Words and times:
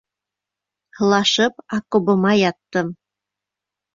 Һылашып 0.99 1.61
окобыма 1.77 2.33
яттым. 2.39 2.89